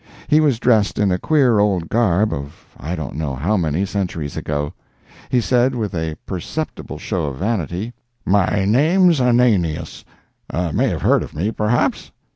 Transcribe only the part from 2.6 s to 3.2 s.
I don't